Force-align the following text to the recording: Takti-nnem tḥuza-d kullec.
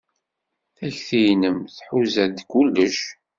Takti-nnem 0.77 1.57
tḥuza-d 1.75 2.37
kullec. 2.51 2.99